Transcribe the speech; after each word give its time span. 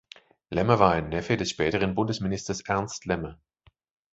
Lemmer 0.49 0.79
war 0.79 0.93
ein 0.93 1.09
Neffe 1.09 1.37
des 1.37 1.51
späteren 1.51 1.93
Bundesministers 1.93 2.61
Ernst 2.61 3.05
Lemmer. 3.05 3.37